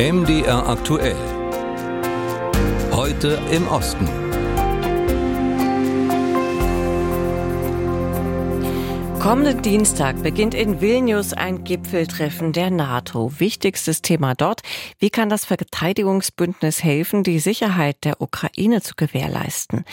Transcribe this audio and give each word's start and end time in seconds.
MDR 0.00 0.66
aktuell. 0.66 1.14
Heute 2.90 3.38
im 3.52 3.68
Osten. 3.68 4.08
Kommenden 9.20 9.60
Dienstag 9.60 10.22
beginnt 10.22 10.54
in 10.54 10.80
Vilnius 10.80 11.34
ein 11.34 11.64
Gipfeltreffen 11.64 12.54
der 12.54 12.70
NATO. 12.70 13.38
Wichtigstes 13.38 14.00
Thema 14.00 14.34
dort, 14.34 14.62
wie 14.98 15.10
kann 15.10 15.28
das 15.28 15.44
Verteidigungsbündnis 15.44 16.82
helfen, 16.82 17.22
die 17.22 17.38
Sicherheit 17.38 18.02
der 18.04 18.22
Ukraine 18.22 18.80
zu 18.80 18.94
gewährleisten? 18.96 19.84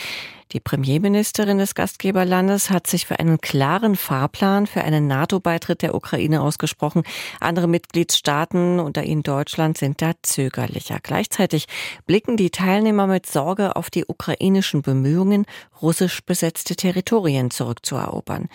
Die 0.54 0.62
Premierministerin 0.62 1.58
des 1.58 1.76
Gastgeberlandes 1.76 2.70
hat 2.70 2.88
sich 2.88 3.06
für 3.06 3.20
einen 3.20 3.40
klaren 3.40 3.98
Fahrplan 3.98 4.66
für 4.66 4.82
einen 4.82 5.06
NATO-Beitritt 5.06 5.82
der 5.82 5.94
Ukraine 5.94 6.42
ausgesprochen. 6.42 7.04
Andere 7.42 7.68
Mitgliedstaaten, 7.68 8.80
unter 8.80 9.04
ihnen 9.04 9.24
Deutschland, 9.24 9.78
sind 9.78 10.02
da 10.02 10.14
zögerlicher. 10.24 11.00
Gleichzeitig 11.04 11.68
blicken 12.06 12.38
die 12.38 12.50
Teilnehmer 12.50 13.08
mit 13.08 13.26
Sorge 13.26 13.76
auf 13.76 13.90
die 13.90 14.06
ukrainischen 14.08 14.82
Bemühungen, 14.82 15.46
russisch 15.82 16.22
besetzte 16.24 16.78
Territorien 16.78 17.52
zurückzuerobern. 17.52 18.48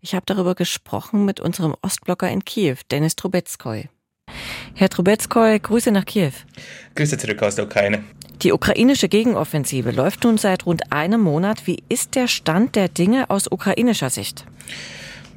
Ich 0.00 0.14
habe 0.14 0.26
darüber 0.26 0.54
gesprochen 0.54 1.24
mit 1.24 1.40
unserem 1.40 1.74
Ostblocker 1.82 2.30
in 2.30 2.44
Kiew, 2.44 2.76
Denis 2.92 3.16
Trubetskoy. 3.16 3.88
Herr 4.74 4.88
Trubetskoy, 4.88 5.58
Grüße 5.58 5.90
nach 5.90 6.04
Kiew. 6.04 6.32
Grüße 6.94 7.18
zurück 7.18 7.42
aus 7.42 7.56
der 7.56 7.64
Ukraine. 7.64 8.04
Die 8.42 8.52
ukrainische 8.52 9.08
Gegenoffensive 9.08 9.90
läuft 9.90 10.24
nun 10.24 10.38
seit 10.38 10.64
rund 10.64 10.92
einem 10.92 11.20
Monat. 11.20 11.66
Wie 11.66 11.82
ist 11.90 12.14
der 12.14 12.26
Stand 12.26 12.74
der 12.74 12.88
Dinge 12.88 13.28
aus 13.28 13.48
ukrainischer 13.50 14.08
Sicht? 14.08 14.46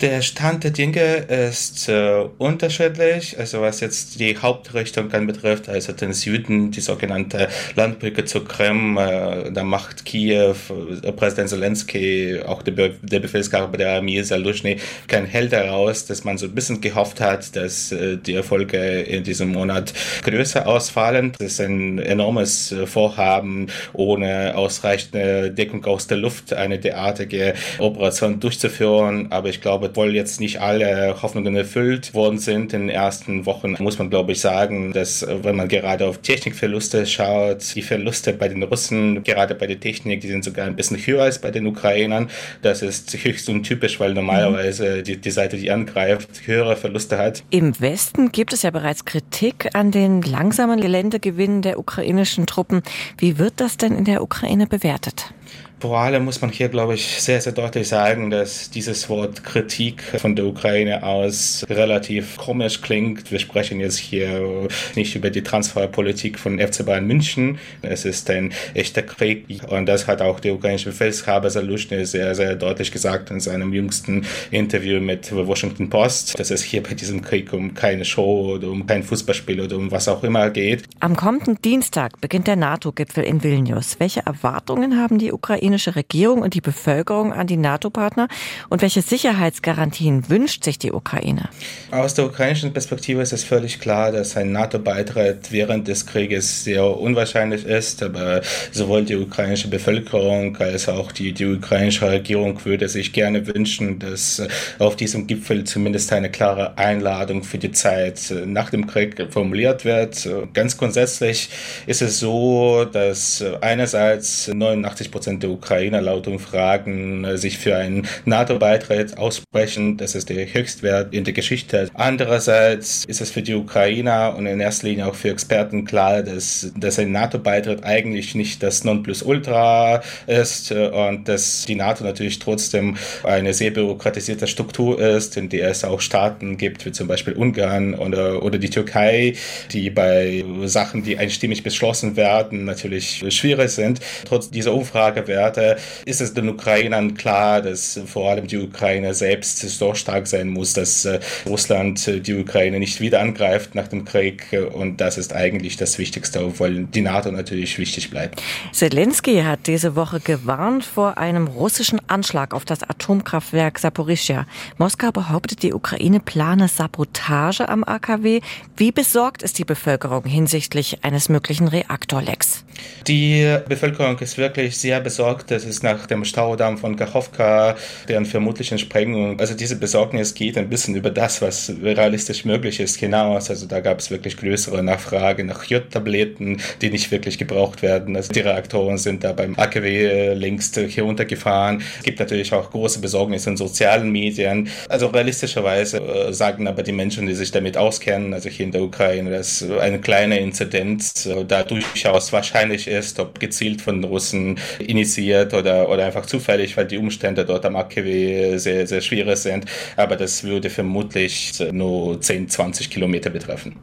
Der 0.01 0.21
Stand 0.21 0.63
der 0.63 0.71
Dinge 0.71 1.17
ist 1.49 1.87
äh, 1.87 2.25
unterschiedlich, 2.37 3.37
also 3.37 3.61
was 3.61 3.79
jetzt 3.79 4.19
die 4.19 4.37
Hauptrichtung 4.37 5.11
anbetrifft, 5.13 5.69
also 5.69 5.93
den 5.93 6.13
Süden, 6.13 6.71
die 6.71 6.81
sogenannte 6.81 7.47
Landbrücke 7.75 8.25
zur 8.25 8.45
Krim, 8.45 8.97
äh, 8.97 9.51
da 9.51 9.63
macht 9.63 10.03
Kiew, 10.03 10.55
äh, 11.03 11.11
Präsident 11.11 11.49
Zelensky, 11.49 12.41
auch 12.45 12.63
der, 12.63 12.71
Be 12.71 12.95
der 13.01 13.19
Befehlshaber 13.19 13.77
der 13.77 13.97
Armee, 13.97 14.21
Zalushny, 14.23 14.77
kein 15.07 15.25
Held 15.25 15.53
daraus, 15.53 16.05
dass 16.05 16.23
man 16.23 16.37
so 16.37 16.47
ein 16.47 16.55
bisschen 16.55 16.81
gehofft 16.81 17.21
hat, 17.21 17.55
dass 17.55 17.91
äh, 17.91 18.17
die 18.17 18.33
Erfolge 18.33 19.01
in 19.01 19.23
diesem 19.23 19.49
Monat 19.49 19.93
größer 20.23 20.67
ausfallen. 20.67 21.33
Das 21.37 21.53
ist 21.53 21.61
ein 21.61 21.99
enormes 21.99 22.71
äh, 22.71 22.87
Vorhaben, 22.87 23.67
ohne 23.93 24.55
ausreichende 24.55 25.51
Deckung 25.51 25.85
aus 25.85 26.07
der 26.07 26.17
Luft 26.17 26.51
eine 26.51 26.79
derartige 26.79 27.53
Operation 27.77 28.39
durchzuführen, 28.39 29.31
aber 29.31 29.49
ich 29.49 29.61
glaube, 29.61 29.82
obwohl 29.83 30.15
jetzt 30.15 30.39
nicht 30.39 30.61
alle 30.61 31.21
Hoffnungen 31.21 31.55
erfüllt 31.55 32.13
worden 32.13 32.39
sind 32.39 32.73
in 32.73 32.87
den 32.87 32.89
ersten 32.89 33.45
Wochen, 33.45 33.75
muss 33.79 33.99
man 33.99 34.09
glaube 34.09 34.31
ich 34.31 34.39
sagen, 34.41 34.93
dass 34.93 35.23
äh, 35.23 35.43
wenn 35.43 35.55
man 35.55 35.67
gerade 35.67 36.05
auf 36.07 36.19
Technikverluste 36.19 37.05
schaut, 37.05 37.75
die 37.75 37.81
Verluste 37.81 38.33
bei 38.33 38.47
den 38.47 38.63
Russen, 38.63 39.23
gerade 39.23 39.55
bei 39.55 39.67
der 39.67 39.79
Technik, 39.79 40.21
die 40.21 40.27
sind 40.27 40.43
sogar 40.43 40.65
ein 40.65 40.75
bisschen 40.75 40.97
höher 40.97 41.23
als 41.23 41.39
bei 41.39 41.51
den 41.51 41.67
Ukrainern. 41.67 42.29
Das 42.61 42.81
ist 42.81 43.13
höchst 43.23 43.49
untypisch, 43.49 43.99
weil 43.99 44.13
normalerweise 44.13 45.03
die, 45.03 45.17
die 45.17 45.31
Seite, 45.31 45.57
die 45.57 45.71
angreift, 45.71 46.45
höhere 46.45 46.75
Verluste 46.75 47.17
hat. 47.17 47.43
Im 47.49 47.79
Westen 47.79 48.31
gibt 48.31 48.53
es 48.53 48.63
ja 48.63 48.71
bereits 48.71 49.05
Kritik 49.05 49.69
an 49.73 49.91
den 49.91 50.21
langsamen 50.21 50.79
Geländegewinnen 50.79 51.61
der 51.61 51.79
ukrainischen 51.79 52.45
Truppen. 52.45 52.83
Wie 53.17 53.37
wird 53.37 53.53
das 53.57 53.77
denn 53.77 53.95
in 53.95 54.05
der 54.05 54.21
Ukraine 54.21 54.67
bewertet? 54.67 55.33
Vor 55.83 55.99
allem 55.99 56.23
muss 56.23 56.39
man 56.39 56.49
hier, 56.49 56.69
glaube 56.69 56.93
ich, 56.93 57.21
sehr, 57.21 57.41
sehr 57.41 57.51
deutlich 57.51 57.89
sagen, 57.89 58.29
dass 58.29 58.69
dieses 58.69 59.09
Wort 59.09 59.43
Kritik 59.43 60.01
von 60.01 60.33
der 60.33 60.45
Ukraine 60.45 61.03
aus 61.03 61.65
relativ 61.69 62.37
komisch 62.37 62.79
klingt. 62.79 63.29
Wir 63.33 63.39
sprechen 63.39 63.81
jetzt 63.81 63.97
hier 63.97 64.69
nicht 64.95 65.13
über 65.13 65.29
die 65.29 65.43
Transferpolitik 65.43 66.39
von 66.39 66.57
FC 66.57 66.85
Bayern 66.85 67.05
München. 67.05 67.57
Es 67.81 68.05
ist 68.05 68.29
ein 68.29 68.53
echter 68.73 69.01
Krieg 69.01 69.45
und 69.67 69.85
das 69.85 70.07
hat 70.07 70.21
auch 70.21 70.39
der 70.39 70.53
ukrainische 70.53 70.91
Befehlshaber 70.91 71.49
Salushny 71.49 72.05
sehr, 72.05 72.33
sehr 72.33 72.55
deutlich 72.55 72.89
gesagt 72.89 73.29
in 73.29 73.41
seinem 73.41 73.73
jüngsten 73.73 74.25
Interview 74.51 75.01
mit 75.01 75.35
Washington 75.35 75.89
Post, 75.89 76.39
dass 76.39 76.49
es 76.49 76.63
hier 76.63 76.81
bei 76.81 76.93
diesem 76.93 77.21
Krieg 77.21 77.51
um 77.51 77.73
keine 77.73 78.05
Show 78.05 78.53
oder 78.53 78.69
um 78.69 78.87
kein 78.87 79.03
Fußballspiel 79.03 79.59
oder 79.59 79.75
um 79.75 79.91
was 79.91 80.07
auch 80.07 80.23
immer 80.23 80.49
geht. 80.49 80.85
Am 81.01 81.17
kommenden 81.17 81.61
Dienstag 81.61 82.21
beginnt 82.21 82.47
der 82.47 82.55
NATO-Gipfel 82.55 83.25
in 83.25 83.43
Vilnius. 83.43 83.99
Welche 83.99 84.25
Erwartungen 84.25 84.97
haben 84.97 85.17
die 85.19 85.33
Ukraine 85.33 85.42
ukrainische 85.43 85.97
Regierung 85.97 86.41
und 86.41 86.53
die 86.53 86.61
Bevölkerung 86.61 87.33
an 87.33 87.47
die 87.47 87.57
NATO-Partner? 87.57 88.29
Und 88.69 88.81
welche 88.81 89.01
Sicherheitsgarantien 89.01 90.29
wünscht 90.29 90.63
sich 90.63 90.79
die 90.79 90.93
Ukraine? 90.93 91.49
Aus 91.91 92.13
der 92.13 92.25
ukrainischen 92.25 92.71
Perspektive 92.71 93.21
ist 93.21 93.33
es 93.33 93.43
völlig 93.43 93.81
klar, 93.81 94.13
dass 94.13 94.37
ein 94.37 94.53
NATO-Beitritt 94.53 95.51
während 95.51 95.89
des 95.89 96.05
Krieges 96.05 96.63
sehr 96.63 96.85
unwahrscheinlich 96.85 97.65
ist. 97.65 98.01
Aber 98.01 98.41
sowohl 98.71 99.03
die 99.03 99.17
ukrainische 99.17 99.67
Bevölkerung 99.67 100.55
als 100.57 100.87
auch 100.87 101.11
die, 101.11 101.33
die 101.33 101.45
ukrainische 101.45 102.09
Regierung 102.09 102.63
würde 102.63 102.87
sich 102.87 103.11
gerne 103.11 103.45
wünschen, 103.45 103.99
dass 103.99 104.41
auf 104.79 104.95
diesem 104.95 105.27
Gipfel 105.27 105.65
zumindest 105.65 106.13
eine 106.13 106.31
klare 106.31 106.77
Einladung 106.77 107.43
für 107.43 107.57
die 107.57 107.73
Zeit 107.73 108.33
nach 108.45 108.69
dem 108.69 108.87
Krieg 108.87 109.27
formuliert 109.29 109.83
wird. 109.83 110.29
Ganz 110.53 110.77
grundsätzlich 110.77 111.49
ist 111.85 112.01
es 112.01 112.19
so, 112.19 112.85
dass 112.85 113.43
einerseits 113.59 114.47
89 114.47 115.11
Prozent 115.11 115.32
der 115.39 115.49
Ukrainer 115.49 116.01
laut 116.01 116.27
Umfragen 116.27 117.23
äh, 117.23 117.37
sich 117.37 117.57
für 117.57 117.75
einen 117.75 118.07
NATO-Beitritt 118.25 119.17
aussprechen. 119.17 119.97
Das 119.97 120.15
ist 120.15 120.29
der 120.29 120.51
Höchstwert 120.53 121.13
in 121.13 121.23
der 121.23 121.33
Geschichte. 121.33 121.89
Andererseits 121.93 123.05
ist 123.05 123.21
es 123.21 123.31
für 123.31 123.41
die 123.41 123.53
Ukrainer 123.53 124.35
und 124.37 124.45
in 124.45 124.59
erster 124.59 124.87
Linie 124.87 125.07
auch 125.07 125.15
für 125.15 125.29
Experten 125.29 125.85
klar, 125.85 126.23
dass, 126.23 126.71
dass 126.77 126.99
ein 126.99 127.11
NATO-Beitritt 127.11 127.83
eigentlich 127.83 128.35
nicht 128.35 128.63
das 128.63 128.83
Nonplusultra 128.83 130.01
ist 130.27 130.71
äh, 130.71 130.87
und 130.87 131.27
dass 131.27 131.65
die 131.65 131.75
NATO 131.75 132.03
natürlich 132.03 132.39
trotzdem 132.39 132.97
eine 133.23 133.53
sehr 133.53 133.71
bürokratisierte 133.71 134.47
Struktur 134.47 134.99
ist, 134.99 135.37
in 135.37 135.49
der 135.49 135.69
es 135.69 135.83
auch 135.83 136.01
Staaten 136.01 136.57
gibt, 136.57 136.85
wie 136.85 136.91
zum 136.91 137.07
Beispiel 137.07 137.33
Ungarn 137.33 137.95
oder, 137.95 138.43
oder 138.43 138.57
die 138.57 138.69
Türkei, 138.69 139.35
die 139.71 139.89
bei 139.89 140.43
Sachen, 140.65 141.03
die 141.03 141.17
einstimmig 141.17 141.63
beschlossen 141.63 142.15
werden, 142.15 142.65
natürlich 142.65 143.23
schwierig 143.29 143.71
sind. 143.71 143.99
Trotz 144.25 144.49
dieser 144.49 144.73
Umfragewerte 145.13 145.43
Werte, 145.43 145.77
ist 146.05 146.21
es 146.21 146.33
den 146.33 146.49
Ukrainern 146.49 147.15
klar, 147.15 147.61
dass 147.61 147.99
vor 148.05 148.29
allem 148.29 148.47
die 148.47 148.57
Ukraine 148.57 149.13
selbst 149.13 149.59
so 149.59 149.93
stark 149.93 150.27
sein 150.27 150.49
muss, 150.49 150.73
dass 150.73 151.05
äh, 151.05 151.19
Russland 151.45 152.25
die 152.27 152.33
Ukraine 152.33 152.79
nicht 152.79 153.01
wieder 153.01 153.19
angreift 153.19 153.75
nach 153.75 153.87
dem 153.87 154.05
Krieg. 154.05 154.47
Und 154.73 154.97
das 155.01 155.17
ist 155.17 155.33
eigentlich 155.33 155.77
das 155.77 155.97
Wichtigste, 155.97 156.45
obwohl 156.45 156.85
die 156.85 157.01
NATO 157.01 157.31
natürlich 157.31 157.77
wichtig 157.77 158.09
bleibt. 158.09 158.41
Zelensky 158.71 159.41
hat 159.41 159.67
diese 159.67 159.95
Woche 159.95 160.19
gewarnt 160.19 160.85
vor 160.85 161.17
einem 161.17 161.47
russischen 161.47 161.99
Anschlag 162.07 162.53
auf 162.53 162.65
das 162.65 162.83
Atomkraftwerk 162.83 163.79
Saporischia. 163.79 164.45
Moskau 164.77 165.11
behauptet, 165.11 165.63
die 165.63 165.73
Ukraine 165.73 166.19
plane 166.19 166.67
Sabotage 166.67 167.67
am 167.67 167.83
AKW. 167.83 168.41
Wie 168.77 168.91
besorgt 168.91 169.43
ist 169.43 169.59
die 169.59 169.65
Bevölkerung 169.65 170.25
hinsichtlich 170.25 171.03
eines 171.03 171.29
möglichen 171.29 171.67
Reaktorlecks? 171.67 172.63
Die 173.07 173.57
Bevölkerung 173.67 174.17
ist 174.19 174.37
wirklich 174.37 174.77
sehr 174.77 174.99
besorgt. 175.03 175.51
Das 175.51 175.65
ist 175.65 175.83
nach 175.83 176.07
dem 176.07 176.25
Staudamm 176.25 176.77
von 176.77 176.95
Kachowka, 176.95 177.75
deren 178.07 178.25
vermutlichen 178.25 178.77
Sprengung. 178.79 179.39
Also 179.39 179.53
diese 179.53 179.75
Besorgnis 179.75 180.33
geht 180.33 180.57
ein 180.57 180.69
bisschen 180.69 180.95
über 180.95 181.11
das, 181.11 181.41
was 181.41 181.71
realistisch 181.81 182.45
möglich 182.45 182.79
ist, 182.79 182.97
hinaus. 182.97 183.49
Also 183.49 183.67
da 183.67 183.79
gab 183.79 183.99
es 183.99 184.09
wirklich 184.09 184.37
größere 184.37 184.81
Nachfrage 184.83 185.43
nach 185.43 185.65
J-Tabletten, 185.65 186.61
die 186.81 186.89
nicht 186.89 187.11
wirklich 187.11 187.37
gebraucht 187.37 187.81
werden. 187.81 188.15
Also 188.15 188.33
die 188.33 188.39
Reaktoren 188.39 188.97
sind 188.97 189.23
da 189.23 189.33
beim 189.33 189.55
AKW 189.55 190.33
längst 190.33 190.77
heruntergefahren. 190.77 191.81
Es 191.99 192.03
gibt 192.03 192.19
natürlich 192.19 192.53
auch 192.53 192.71
große 192.71 192.99
Besorgnis 192.99 193.45
in 193.47 193.57
sozialen 193.57 194.11
Medien. 194.11 194.69
Also 194.89 195.07
realistischerweise 195.07 195.97
äh, 195.97 196.33
sagen 196.33 196.67
aber 196.67 196.83
die 196.83 196.91
Menschen, 196.91 197.27
die 197.27 197.35
sich 197.35 197.51
damit 197.51 197.77
auskennen, 197.77 198.33
also 198.33 198.49
hier 198.49 198.65
in 198.65 198.71
der 198.71 198.81
Ukraine, 198.83 199.31
dass 199.31 199.63
eine 199.63 199.99
kleine 199.99 200.39
Inzidenz 200.39 201.25
äh, 201.25 201.45
da 201.45 201.63
durchaus 201.63 202.31
wahrscheinlich 202.33 202.87
ist, 202.87 203.19
ob 203.19 203.39
gezielt 203.39 203.81
von 203.81 204.03
Russen 204.03 204.59
initiiert 204.93 205.53
oder, 205.53 205.89
oder 205.89 206.05
einfach 206.05 206.25
zufällig, 206.25 206.77
weil 206.77 206.87
die 206.87 206.97
Umstände 206.97 207.45
dort 207.45 207.65
am 207.65 207.75
AKW 207.75 208.57
sehr, 208.57 208.87
sehr 208.87 209.01
schwierig 209.01 209.37
sind. 209.37 209.65
Aber 209.97 210.15
das 210.15 210.43
würde 210.43 210.69
vermutlich 210.69 211.53
nur 211.71 212.21
10, 212.21 212.49
20 212.49 212.89
Kilometer 212.89 213.29
betreffen. 213.29 213.81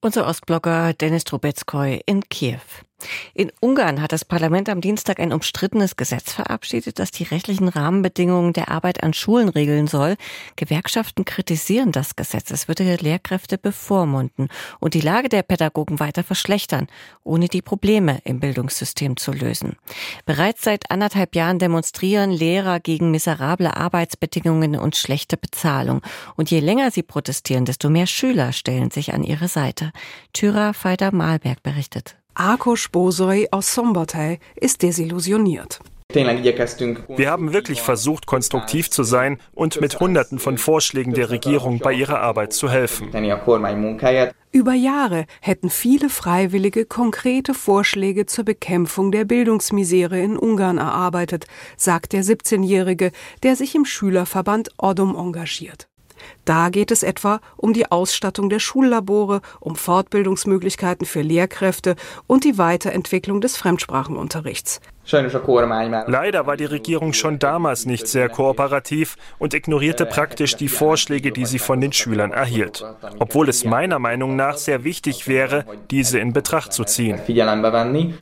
Unser 0.00 0.26
Ostblogger 0.26 0.92
Dennis 0.92 1.24
Trubetskoy 1.24 2.00
in 2.06 2.22
Kiew. 2.28 2.60
In 3.34 3.52
Ungarn 3.60 4.00
hat 4.00 4.12
das 4.12 4.24
Parlament 4.24 4.70
am 4.70 4.80
Dienstag 4.80 5.20
ein 5.20 5.32
umstrittenes 5.32 5.96
Gesetz 5.96 6.32
verabschiedet, 6.32 6.98
das 6.98 7.10
die 7.10 7.24
rechtlichen 7.24 7.68
Rahmenbedingungen 7.68 8.54
der 8.54 8.70
Arbeit 8.70 9.02
an 9.02 9.12
Schulen 9.12 9.50
regeln 9.50 9.86
soll. 9.86 10.16
Gewerkschaften 10.56 11.26
kritisieren 11.26 11.92
das 11.92 12.16
Gesetz. 12.16 12.50
Es 12.50 12.68
würde 12.68 12.96
Lehrkräfte 12.96 13.58
bevormunden 13.58 14.48
und 14.80 14.94
die 14.94 15.02
Lage 15.02 15.28
der 15.28 15.42
Pädagogen 15.42 16.00
weiter 16.00 16.24
verschlechtern, 16.24 16.86
ohne 17.24 17.48
die 17.48 17.62
Probleme 17.62 18.20
im 18.24 18.40
Bildungssystem 18.40 19.18
zu 19.18 19.32
lösen. 19.32 19.76
Bereits 20.24 20.62
seit 20.62 20.90
anderthalb 20.90 21.36
Jahren 21.36 21.58
demonstrieren 21.58 22.30
Lehrer 22.30 22.80
gegen 22.80 23.10
miserable 23.10 23.76
Arbeitsbedingungen 23.76 24.76
und 24.76 24.96
schlechte 24.96 25.36
Bezahlung. 25.36 26.00
Und 26.36 26.50
je 26.50 26.60
länger 26.60 26.90
sie 26.90 27.02
protestieren, 27.02 27.66
desto 27.66 27.90
mehr 27.90 28.06
Schüler 28.06 28.52
stellen 28.52 28.90
sich 28.90 29.12
an 29.12 29.22
ihre 29.22 29.48
Seite. 29.48 29.92
Tyra 30.32 30.72
Feider-Malberg 30.72 31.62
berichtet. 31.62 32.16
Akos 32.38 32.90
Bosoy 32.90 33.48
aus 33.50 33.72
Sombatay 33.72 34.40
ist 34.56 34.82
desillusioniert. 34.82 35.80
Wir 36.12 37.30
haben 37.30 37.52
wirklich 37.54 37.80
versucht, 37.80 38.26
konstruktiv 38.26 38.90
zu 38.90 39.04
sein 39.04 39.38
und 39.54 39.80
mit 39.80 39.98
Hunderten 40.00 40.38
von 40.38 40.58
Vorschlägen 40.58 41.14
der 41.14 41.30
Regierung 41.30 41.78
bei 41.78 41.94
ihrer 41.94 42.20
Arbeit 42.20 42.52
zu 42.52 42.68
helfen. 42.70 43.08
Über 44.52 44.74
Jahre 44.74 45.24
hätten 45.40 45.70
viele 45.70 46.10
Freiwillige 46.10 46.84
konkrete 46.84 47.54
Vorschläge 47.54 48.26
zur 48.26 48.44
Bekämpfung 48.44 49.12
der 49.12 49.24
Bildungsmisere 49.24 50.20
in 50.20 50.36
Ungarn 50.36 50.76
erarbeitet, 50.76 51.46
sagt 51.78 52.12
der 52.12 52.22
17-Jährige, 52.22 53.12
der 53.42 53.56
sich 53.56 53.74
im 53.74 53.86
Schülerverband 53.86 54.72
Odum 54.76 55.16
engagiert. 55.16 55.88
Da 56.44 56.68
geht 56.70 56.90
es 56.90 57.02
etwa 57.02 57.40
um 57.56 57.72
die 57.72 57.90
Ausstattung 57.90 58.48
der 58.48 58.58
Schullabore, 58.58 59.40
um 59.60 59.76
Fortbildungsmöglichkeiten 59.76 61.06
für 61.06 61.22
Lehrkräfte 61.22 61.96
und 62.26 62.44
die 62.44 62.58
Weiterentwicklung 62.58 63.40
des 63.40 63.56
Fremdsprachenunterrichts. 63.56 64.80
Leider 65.08 66.46
war 66.46 66.56
die 66.56 66.64
Regierung 66.64 67.12
schon 67.12 67.38
damals 67.38 67.86
nicht 67.86 68.08
sehr 68.08 68.28
kooperativ 68.28 69.16
und 69.38 69.54
ignorierte 69.54 70.04
praktisch 70.04 70.56
die 70.56 70.68
Vorschläge, 70.68 71.30
die 71.30 71.46
sie 71.46 71.60
von 71.60 71.80
den 71.80 71.92
Schülern 71.92 72.32
erhielt, 72.32 72.84
obwohl 73.20 73.48
es 73.48 73.64
meiner 73.64 74.00
Meinung 74.00 74.34
nach 74.34 74.56
sehr 74.56 74.82
wichtig 74.82 75.28
wäre, 75.28 75.64
diese 75.92 76.18
in 76.18 76.32
Betracht 76.32 76.72
zu 76.72 76.84
ziehen. 76.84 77.20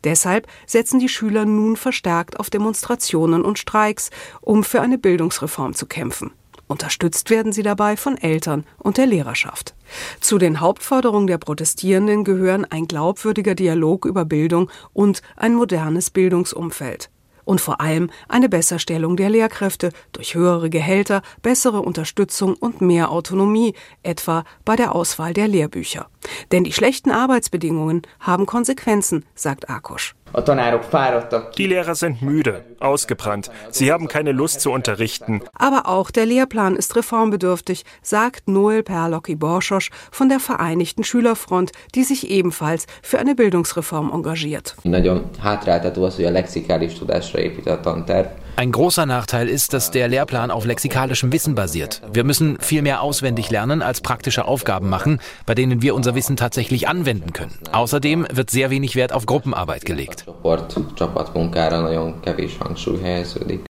Deshalb 0.05 0.47
setzen 0.67 1.00
die 1.00 1.08
Schüler 1.08 1.47
nun 1.47 1.76
verstärkt 1.76 2.38
auf 2.38 2.50
Demonstrationen 2.50 3.43
und 3.43 3.58
Streiks, 3.58 4.11
um 4.43 4.62
für 4.62 4.82
eine 4.82 4.99
Bildungsreform 4.99 5.73
zu 5.73 5.87
kämpfen. 5.87 6.32
Unterstützt 6.66 7.31
werden 7.31 7.52
sie 7.52 7.62
dabei 7.62 7.96
von 7.96 8.16
Eltern 8.16 8.64
und 8.78 8.96
der 8.96 9.06
Lehrerschaft. 9.06 9.75
Zu 10.20 10.38
den 10.38 10.61
Hauptforderungen 10.61 11.26
der 11.26 11.38
Protestierenden 11.38 12.25
gehören 12.25 12.64
ein 12.64 12.88
glaubwürdiger 12.88 13.55
Dialog 13.55 14.06
über 14.06 14.25
Bildung 14.25 14.70
und 14.93 15.22
ein 15.37 15.55
modernes 15.55 16.11
Bildungsumfeld. 16.11 17.11
Und 17.44 17.61
vor 17.61 17.82
allem 17.82 18.11
eine 18.28 18.49
Besserstellung 18.49 19.16
der 19.16 19.28
Lehrkräfte 19.28 19.90
durch 20.12 20.34
höhere 20.34 20.70
Gehälter, 20.70 21.20
bessere 21.43 21.82
Unterstützung 21.82 22.55
und 22.55 22.81
mehr 22.81 23.11
Autonomie, 23.11 23.75
etwa 24.02 24.44
bei 24.64 24.76
der 24.76 24.94
Auswahl 24.94 25.34
der 25.34 25.49
Lehrbücher. 25.49 26.08
Denn 26.53 26.65
die 26.65 26.73
schlechten 26.73 27.11
Arbeitsbedingungen 27.11 28.03
haben 28.21 28.47
Konsequenzen, 28.47 29.25
sagt 29.35 29.69
Akosch. 29.71 30.15
Die 31.59 31.67
Lehrer 31.67 31.94
sind 31.94 32.23
müde, 32.23 32.65
ausgebrannt. 32.81 33.50
Sie 33.71 33.93
haben 33.93 34.09
keine 34.09 34.32
Lust 34.32 34.61
zu 34.61 34.73
unterrichten. 34.73 35.43
Aber 35.55 35.88
auch 35.88 36.11
der 36.11 36.26
Lehrplan 36.26 36.75
ist 36.75 36.97
reformbedürftig, 36.97 37.85
sagt 38.03 38.49
Noel 38.49 38.82
Perlocki 38.82 39.37
Borschos 39.37 39.91
von 40.11 40.29
der 40.29 40.41
Vereinigten 40.41 41.05
Schülerfront, 41.05 41.71
die 41.94 42.03
sich 42.03 42.31
ebenfalls 42.31 42.87
für 43.03 43.21
eine 43.21 43.37
Bildungsreform 43.37 44.11
engagiert. 44.12 44.75
Ein 48.56 48.71
großer 48.71 49.05
Nachteil 49.05 49.49
ist, 49.49 49.73
dass 49.73 49.91
der 49.91 50.06
Lehrplan 50.06 50.53
auf 50.53 50.65
lexikalischem 50.65 51.33
Wissen 51.33 51.56
basiert. 51.56 52.03
Wir 52.12 52.23
müssen 52.23 52.59
viel 52.61 52.83
mehr 52.83 53.03
auswendig 53.03 53.51
lernen 53.51 53.83
als 53.83 54.01
praktische 54.01 54.45
Aufgaben 54.45 54.89
machen, 54.89 55.21
bei 55.45 55.56
denen 55.56 55.83
wir 55.83 55.95
unser 55.95 56.15
Wissen 56.15 56.37
tatsächlich 56.37 56.87
anwenden 56.87 57.33
können. 57.33 57.59
Außerdem 57.73 58.29
wird 58.33 58.51
sehr 58.51 58.71
wenig 58.71 58.95
Wert 58.95 59.12
auf 59.12 59.27
Gruppenarbeit 59.27 59.85
gelegt. 59.85 60.27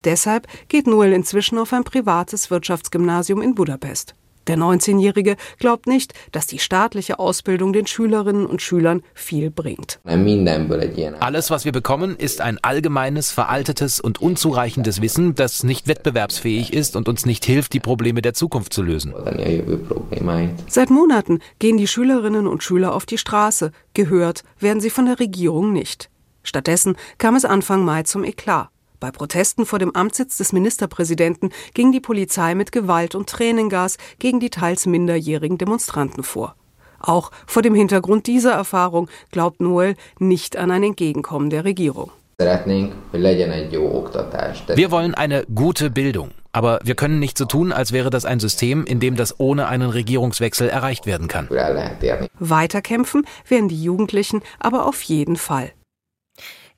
Deshalb 0.04 0.48
geht 0.68 0.88
Noel 0.88 1.14
inzwischen 1.14 1.58
auf 1.58 1.72
ein 1.72 1.84
privates 1.86 2.52
Wirtschaftsgymnasium 2.52 3.42
in 3.42 3.56
Budapest. 3.56 4.16
Der 4.48 4.58
19-Jährige 4.58 5.36
glaubt 5.60 5.88
nicht, 5.88 6.14
dass 6.32 6.48
die 6.48 6.60
staatliche 6.60 7.20
Ausbildung 7.20 7.74
den 7.74 7.88
Schülerinnen 7.88 8.46
und 8.46 8.62
Schülern 8.62 9.02
viel 9.14 9.50
bringt. 9.50 10.00
Alles, 11.20 11.50
was 11.50 11.66
wir 11.66 11.72
bekommen, 11.72 12.16
ist 12.18 12.42
ein 12.42 12.60
allgemeines, 12.62 13.32
veraltetes 13.32 14.00
und 14.00 14.22
unzureichendes 14.22 15.02
Wissen, 15.02 15.36
das 15.36 15.64
nicht 15.64 15.88
wettbewerbsfähig 15.88 16.74
ist 16.74 16.96
und 16.96 17.08
uns 17.08 17.26
nicht 17.26 17.46
hilft, 17.46 17.74
die 17.74 17.80
Probleme 17.80 18.22
der 18.22 18.34
Zukunft 18.34 18.74
zu 18.74 18.82
lösen. 18.82 19.14
Seit 20.68 20.90
Monaten 20.90 21.40
gehen 21.60 21.78
die 21.78 21.88
Schülerinnen 21.88 22.48
und 22.48 22.64
Schüler 22.64 22.94
auf 22.94 23.06
die 23.06 23.18
Straße. 23.18 23.72
Gehört 23.94 24.44
werden 24.60 24.82
sie 24.82 24.90
von 24.90 25.06
der 25.06 25.20
Regierung 25.20 25.72
nicht. 25.72 26.10
Stattdessen 26.44 26.98
kam 27.18 27.36
es 27.36 27.46
Anfang 27.46 27.86
Mai 27.86 28.04
zum 28.04 28.24
Eklat. 28.24 28.73
Bei 29.04 29.12
Protesten 29.12 29.66
vor 29.66 29.80
dem 29.80 29.94
Amtssitz 29.94 30.38
des 30.38 30.54
Ministerpräsidenten 30.54 31.50
ging 31.74 31.92
die 31.92 32.00
Polizei 32.00 32.56
mit 32.56 32.72
Gewalt 32.72 33.16
und 33.16 33.28
Tränengas 33.28 33.98
gegen 34.18 34.40
die 34.40 34.50
teils 34.50 34.86
minderjährigen 34.86 35.58
Demonstranten 35.58 36.24
vor. 36.24 36.56
Auch 37.02 37.30
vor 37.46 37.62
dem 37.62 37.76
Hintergrund 37.76 38.28
dieser 38.28 38.54
Erfahrung 38.54 39.10
glaubt 39.30 39.60
Noel 39.60 39.96
nicht 40.20 40.56
an 40.56 40.72
ein 40.72 40.84
Entgegenkommen 40.84 41.50
der 41.50 41.66
Regierung. 41.66 42.12
Wir 42.38 42.56
wollen 44.92 45.16
eine 45.16 45.46
gute 45.54 45.90
Bildung. 45.90 46.32
Aber 46.54 46.80
wir 46.82 46.96
können 46.96 47.20
nicht 47.20 47.38
so 47.38 47.44
tun, 47.44 47.74
als 47.74 47.92
wäre 47.92 48.10
das 48.10 48.24
ein 48.24 48.40
System, 48.40 48.86
in 48.86 49.02
dem 49.02 49.18
das 49.18 49.38
ohne 49.38 49.68
einen 49.68 49.90
Regierungswechsel 49.90 50.70
erreicht 50.70 51.06
werden 51.06 51.28
kann. 51.28 51.50
Weiterkämpfen 52.40 53.26
werden 53.50 53.68
die 53.68 53.84
Jugendlichen 53.84 54.42
aber 54.60 54.86
auf 54.86 55.02
jeden 55.02 55.36
Fall. 55.36 55.74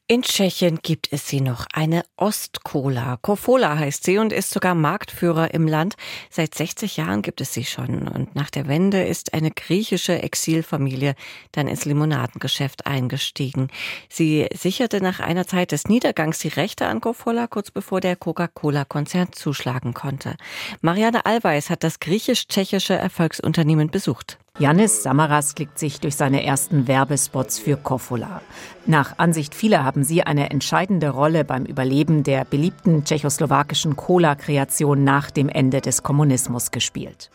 In 0.08 0.22
Tschechien 0.22 0.78
gibt 0.84 1.12
es 1.12 1.28
sie 1.28 1.42
noch, 1.42 1.66
eine 1.74 2.04
Ostcola. 2.16 3.18
Kofola 3.24 3.80
heißt 3.80 4.04
sie 4.04 4.20
und 4.20 4.34
ist 4.34 4.52
sogar 4.52 4.76
Marktführer 4.76 5.52
im 5.56 5.68
Land. 5.68 5.96
Seit 6.30 6.54
60 6.54 6.98
Jahren 6.98 7.24
gibt 7.24 7.42
es 7.42 7.56
sie 7.56 7.66
schon. 7.66 8.08
Und 8.08 8.36
nach 8.36 8.52
der 8.52 8.68
Wende 8.68 9.04
ist 9.04 9.34
eine 9.34 9.50
griechische 9.50 10.22
Exilfamilie 10.22 11.16
dann 11.54 11.68
ins 11.68 11.86
Limonadengeschäft 11.86 12.86
eingestiegen. 12.86 13.70
Sie 14.08 14.48
sicherte 14.54 15.02
nach 15.02 15.22
einer 15.22 15.48
Zeit 15.48 15.72
des 15.72 15.86
Niedergangs 15.86 16.38
die 16.38 16.50
Rechte 16.50 16.86
an 16.86 17.02
Kofola, 17.02 17.48
kurz 17.48 17.72
bevor 17.72 18.00
der 18.00 18.16
Coca-Cola-Konzern 18.16 19.34
zuschlagen 19.34 19.96
konnte. 19.96 20.36
Marianne 20.82 21.26
Alweis 21.26 21.72
hat 21.72 21.84
das 21.84 22.00
griechisch-tschechische 22.00 22.94
Erfolgsunternehmen 22.94 23.90
besucht. 23.90 24.38
Janis 24.58 25.04
Samaras 25.04 25.54
klickt 25.54 25.78
sich 25.78 26.00
durch 26.00 26.16
seine 26.16 26.46
ersten 26.46 26.88
Werbespots 26.88 27.60
für 27.60 27.76
Kofola. 27.76 28.42
Nach 28.86 29.18
Ansicht 29.18 29.54
vieler 29.54 29.84
haben 29.84 30.06
sie 30.06 30.24
eine 30.24 30.50
entscheidende 30.50 31.10
Rolle 31.10 31.44
beim 31.44 31.66
Überleben 31.66 32.24
der 32.24 32.46
beliebten 32.46 33.04
tschechoslowakischen 33.04 33.98
Cola-Kreation 33.98 35.04
nach 35.04 35.30
dem 35.30 35.50
Ende 35.50 35.82
des 35.82 36.04
Kommunismus 36.04 36.72
gespielt. 36.72 37.32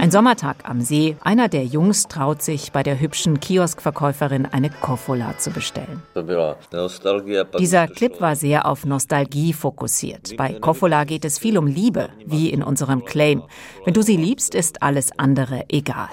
Ein 0.00 0.12
Sommertag 0.12 0.58
am 0.62 0.80
See. 0.80 1.16
Einer 1.22 1.48
der 1.48 1.64
Jungs 1.64 2.04
traut 2.04 2.40
sich, 2.40 2.70
bei 2.70 2.84
der 2.84 3.00
hübschen 3.00 3.40
Kioskverkäuferin 3.40 4.46
eine 4.46 4.70
Kofola 4.70 5.36
zu 5.38 5.50
bestellen. 5.50 6.02
Dieser 7.58 7.88
Clip 7.88 8.20
war 8.20 8.36
sehr 8.36 8.66
auf 8.66 8.86
Nostalgie 8.86 9.52
fokussiert. 9.52 10.36
Bei 10.36 10.52
Kofola 10.54 11.02
geht 11.02 11.24
es 11.24 11.38
viel 11.38 11.58
um 11.58 11.66
Liebe, 11.66 12.10
wie 12.24 12.50
in 12.50 12.62
unserem 12.62 13.04
Claim. 13.04 13.42
Wenn 13.84 13.94
du 13.94 14.02
sie 14.02 14.16
liebst, 14.16 14.54
ist 14.54 14.82
alles 14.82 15.10
andere 15.18 15.64
egal. 15.68 16.08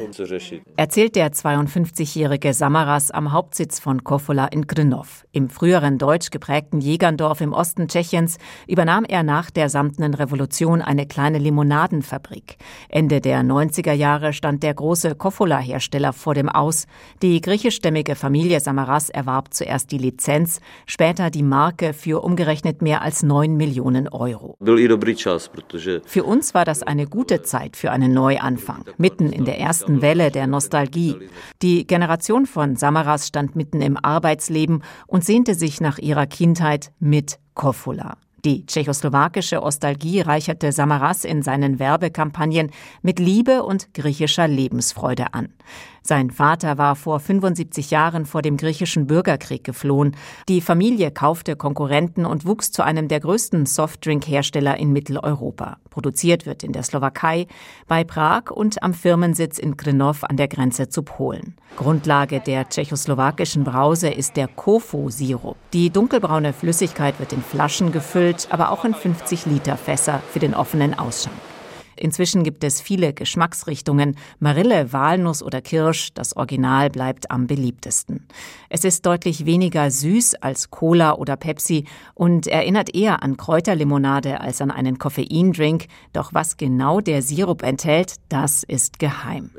Erzählt 0.78 1.16
der 1.16 1.32
52-jährige 1.32 2.54
Samaras 2.54 3.12
am 3.12 3.32
Hauptsitz 3.32 3.80
von 3.80 4.04
Kofola 4.04 4.46
in 4.48 4.66
Grinov. 4.66 5.26
Im 5.32 5.50
früheren 5.50 6.00
deutsch 6.00 6.32
geprägten 6.32 6.82
Jägerndorf 6.82 7.42
im 7.42 7.54
Osten 7.54 7.88
Tschechiens 7.88 8.38
übernahm 8.68 9.06
er 9.06 9.22
nach 9.22 9.52
der 9.52 9.70
Samtenen 9.70 10.16
Revolution 10.16 10.82
eine 10.82 11.06
kleine 11.06 11.38
Limonadenfabrik. 11.38 12.58
Ende 12.90 13.22
der 13.22 13.44
90er 13.76 13.94
Jahre 13.94 14.34
stand 14.34 14.64
der 14.64 14.74
große 14.74 15.16
Kofola-Hersteller 15.16 16.14
vor 16.14 16.34
dem 16.34 16.50
Aus. 16.50 16.88
Die 17.22 17.42
griechischstämmige 17.42 18.16
Familie 18.16 18.60
Samaras 18.60 19.10
erwarb 19.10 19.54
zuerst 19.54 19.92
die 19.92 19.98
Lizenz, 19.98 20.60
später 20.86 21.30
die 21.30 21.44
Marke 21.44 21.94
für 21.94 22.24
umgerechnet 22.24 22.82
mehr 22.82 23.02
als 23.02 23.24
9 23.24 23.56
Millionen 23.56 24.08
Euro. 24.08 24.58
Für 26.06 26.24
uns 26.24 26.54
war 26.54 26.66
das 26.66 26.84
eine 26.84 27.08
gute 27.08 27.42
Zeit 27.42 27.76
für 27.76 27.92
einen 27.92 28.14
Neuanfang, 28.14 28.86
mitten 28.98 29.32
in 29.32 29.46
der 29.46 29.60
ersten 29.60 30.02
Welle 30.02 30.32
der 30.32 30.48
Nostalgie. 30.48 31.16
Die 31.62 31.86
Generation 31.86 32.46
von 32.46 32.76
Samaras 32.76 33.28
stand 33.28 33.56
mitten 33.56 33.82
im 33.82 33.98
Arbeitsleben 33.98 34.84
und 35.08 35.26
sehnte 35.26 35.56
sich 35.56 35.82
nach 35.82 35.98
ihrer 35.98 36.28
Kindheit 36.28 36.92
mit 37.00 37.40
Kofola. 37.54 38.18
Die 38.46 38.64
tschechoslowakische 38.64 39.64
Ostalgie 39.64 40.22
reicherte 40.22 40.72
Samaras 40.72 41.26
in 41.26 41.42
seinen 41.42 41.80
Werbekampagnen 41.80 42.70
mit 43.02 43.18
Liebe 43.18 43.64
und 43.64 43.92
griechischer 43.96 44.48
Lebensfreude 44.48 45.34
an. 45.34 45.50
Sein 46.04 46.30
Vater 46.30 46.78
war 46.78 46.96
vor 46.96 47.20
75 47.20 47.90
Jahren 47.90 48.28
vor 48.28 48.44
dem 48.44 48.58
griechischen 48.58 49.08
Bürgerkrieg 49.08 49.64
geflohen. 49.64 50.16
Die 50.48 50.62
Familie 50.62 51.10
kaufte 51.10 51.56
Konkurrenten 51.56 52.28
und 52.28 52.46
wuchs 52.46 52.72
zu 52.72 52.84
einem 52.84 53.08
der 53.08 53.22
größten 53.22 53.66
Softdrink-Hersteller 53.66 54.78
in 54.78 54.94
Mitteleuropa. 54.94 55.78
Produziert 55.90 56.46
wird 56.46 56.62
in 56.62 56.74
der 56.74 56.84
Slowakei, 56.84 57.48
bei 57.88 58.04
Prag 58.04 58.52
und 58.52 58.84
am 58.84 58.94
Firmensitz 58.94 59.58
in 59.58 59.78
Krnov 59.78 60.24
an 60.24 60.38
der 60.38 60.48
Grenze 60.48 60.90
zu 60.90 61.02
Polen. 61.02 61.56
Grundlage 61.76 62.40
der 62.40 62.70
tschechoslowakischen 62.70 63.64
Brause 63.64 64.10
ist 64.10 64.38
der 64.38 64.48
Kofo-Sirup. 64.48 65.58
Die 65.74 65.90
dunkelbraune 65.90 66.54
Flüssigkeit 66.54 67.20
wird 67.20 67.34
in 67.34 67.42
Flaschen 67.42 67.92
gefüllt, 67.92 68.35
aber 68.52 68.72
auch 68.72 68.86
in 68.86 68.94
50 68.94 69.46
Liter 69.46 69.78
Fässer 69.78 70.22
für 70.32 70.40
den 70.40 70.54
offenen 70.54 70.98
Ausschank. 70.98 71.36
Inzwischen 71.96 72.44
gibt 72.44 72.64
es 72.64 72.82
viele 72.82 73.14
Geschmacksrichtungen. 73.14 74.18
Marille, 74.40 74.92
Walnuss 74.94 75.42
oder 75.42 75.62
Kirsch, 75.62 76.14
das 76.14 76.36
Original 76.36 76.90
bleibt 76.90 77.32
am 77.32 77.48
beliebtesten. 77.48 78.28
Es 78.70 78.84
ist 78.84 79.06
deutlich 79.06 79.46
weniger 79.46 79.90
süß 79.90 80.36
als 80.36 80.70
Cola 80.70 81.14
oder 81.14 81.38
Pepsi 81.38 81.86
und 82.14 82.48
erinnert 82.48 82.94
eher 82.94 83.24
an 83.24 83.38
Kräuterlimonade 83.38 84.42
als 84.42 84.62
an 84.62 84.72
einen 84.72 84.98
Koffeindrink. 84.98 85.86
Doch 86.14 86.34
was 86.34 86.58
genau 86.58 87.00
der 87.00 87.22
Sirup 87.22 87.64
enthält, 87.64 88.16
das 88.30 88.64
ist 88.64 89.00
geheim. 89.00 89.52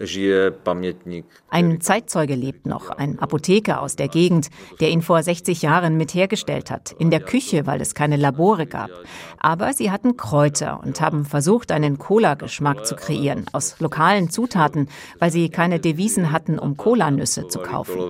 Ein 1.48 1.80
Zeitzeuge 1.80 2.34
lebt 2.34 2.66
noch, 2.66 2.90
ein 2.90 3.18
Apotheker 3.18 3.80
aus 3.80 3.96
der 3.96 4.08
Gegend, 4.08 4.50
der 4.80 4.90
ihn 4.90 5.02
vor 5.02 5.22
60 5.22 5.62
Jahren 5.62 5.96
mit 5.96 6.12
hergestellt 6.12 6.70
hat, 6.70 6.92
in 6.98 7.10
der 7.10 7.20
Küche, 7.20 7.66
weil 7.66 7.80
es 7.80 7.94
keine 7.94 8.16
Labore 8.16 8.66
gab. 8.66 8.90
Aber 9.38 9.72
sie 9.72 9.90
hatten 9.90 10.16
Kräuter 10.16 10.80
und 10.82 11.00
haben 11.00 11.24
versucht, 11.24 11.72
einen 11.72 11.98
Cola 11.98 12.25
Cola-Geschmack 12.26 12.84
zu 12.84 12.96
kreieren 12.96 13.46
aus 13.52 13.78
lokalen 13.78 14.30
Zutaten, 14.30 14.88
weil 15.20 15.30
sie 15.30 15.48
keine 15.48 15.78
Devisen 15.78 16.32
hatten, 16.32 16.58
um 16.58 16.76
Cola-Nüsse 16.76 17.46
zu 17.46 17.60
kaufen. 17.60 18.00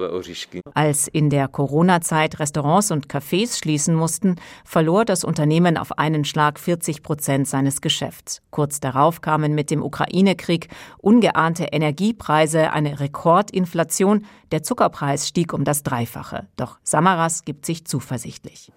Als 0.73 1.07
in 1.09 1.29
der 1.29 1.49
Corona-Zeit 1.49 2.39
Restaurants 2.39 2.91
und 2.91 3.09
Cafés 3.09 3.59
schließen 3.59 3.95
mussten, 3.95 4.37
verlor 4.65 5.05
das 5.05 5.23
Unternehmen 5.23 5.77
auf 5.77 5.99
einen 5.99 6.25
Schlag 6.25 6.59
40 6.59 7.03
Prozent 7.03 7.47
seines 7.47 7.83
Geschäfts. 7.83 8.41
Kurz 8.51 8.81
darauf 8.81 9.21
kamen 9.21 9.55
mit 9.55 9.71
dem 9.71 9.83
Ukraine-Krieg 9.83 10.69
ungeahnte 10.99 11.65
Energiepreise, 11.65 12.73
eine 12.73 13.01
Rekordinflation, 13.01 14.25
der 14.53 14.63
Zuckerpreis 14.63 15.27
stieg 15.27 15.53
um 15.53 15.65
das 15.65 15.83
Dreifache. 15.83 16.47
Doch 16.57 16.79
Samaras 16.85 17.45
gibt 17.45 17.67
sich 17.67 17.85
zuversichtlich. 17.85 18.73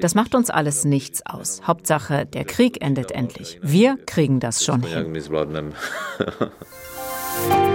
Das 0.00 0.14
macht 0.14 0.34
uns 0.34 0.50
alles 0.50 0.84
nichts 0.84 1.24
aus. 1.24 1.62
Hauptsache, 1.64 2.26
der 2.26 2.44
Krieg 2.44 2.84
endet 2.84 3.12
endlich. 3.12 3.60
Wir 3.62 3.96
kriegen 4.06 4.40
das 4.42 4.64
schon 4.64 4.82
hin. 4.82 5.14